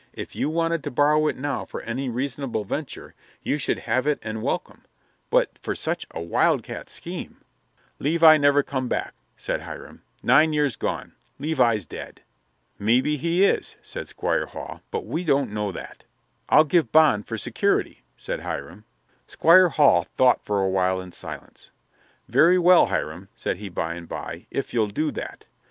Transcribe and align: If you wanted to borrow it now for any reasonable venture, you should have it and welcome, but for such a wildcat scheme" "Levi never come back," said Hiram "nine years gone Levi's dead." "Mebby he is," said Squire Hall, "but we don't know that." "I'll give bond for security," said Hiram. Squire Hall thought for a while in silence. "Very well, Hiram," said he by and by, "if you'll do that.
If 0.13 0.35
you 0.35 0.49
wanted 0.49 0.83
to 0.85 0.89
borrow 0.89 1.27
it 1.27 1.37
now 1.37 1.63
for 1.63 1.81
any 1.83 2.09
reasonable 2.09 2.63
venture, 2.63 3.13
you 3.43 3.59
should 3.59 3.77
have 3.77 4.07
it 4.07 4.17
and 4.23 4.41
welcome, 4.41 4.83
but 5.29 5.59
for 5.59 5.75
such 5.75 6.07
a 6.09 6.19
wildcat 6.19 6.89
scheme" 6.89 7.37
"Levi 7.99 8.37
never 8.37 8.63
come 8.63 8.87
back," 8.87 9.13
said 9.37 9.61
Hiram 9.61 10.01
"nine 10.23 10.53
years 10.53 10.75
gone 10.75 11.13
Levi's 11.37 11.85
dead." 11.85 12.23
"Mebby 12.79 13.15
he 13.15 13.43
is," 13.45 13.75
said 13.83 14.07
Squire 14.07 14.47
Hall, 14.47 14.81
"but 14.89 15.05
we 15.05 15.23
don't 15.23 15.53
know 15.53 15.71
that." 15.71 16.05
"I'll 16.49 16.63
give 16.63 16.91
bond 16.91 17.27
for 17.27 17.37
security," 17.37 18.01
said 18.17 18.39
Hiram. 18.39 18.85
Squire 19.27 19.69
Hall 19.69 20.01
thought 20.15 20.43
for 20.43 20.63
a 20.63 20.67
while 20.69 20.99
in 20.99 21.11
silence. 21.11 21.69
"Very 22.27 22.57
well, 22.57 22.87
Hiram," 22.87 23.29
said 23.35 23.57
he 23.57 23.69
by 23.69 23.93
and 23.93 24.09
by, 24.09 24.47
"if 24.49 24.73
you'll 24.73 24.87
do 24.87 25.11
that. 25.11 25.45